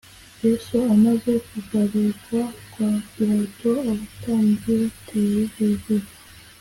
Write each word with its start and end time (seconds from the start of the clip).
Yesu 0.43 0.75
amaze 0.93 1.31
kugarurwa 1.47 2.41
kwa 2.71 2.89
Pilato 3.11 3.71
abatambyi 3.91 4.71
bateye 4.81 5.41
hejuru 5.55 6.05